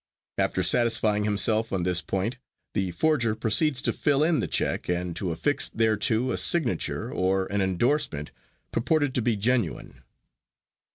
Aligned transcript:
After 0.39 0.63
satisfying 0.63 1.25
himself 1.25 1.71
on 1.71 1.83
this 1.83 2.01
point 2.01 2.39
the 2.73 2.89
forger 2.89 3.35
proceeds 3.35 3.83
to 3.83 3.93
fill 3.93 4.23
in 4.23 4.39
the 4.39 4.47
check 4.47 4.89
and 4.89 5.15
to 5.15 5.29
affix 5.29 5.69
thereto 5.69 6.31
a 6.31 6.37
signature 6.39 7.13
or 7.13 7.45
an 7.51 7.61
endorsement 7.61 8.31
purported 8.71 9.13
to 9.13 9.21
be 9.21 9.35
genuine. 9.35 10.01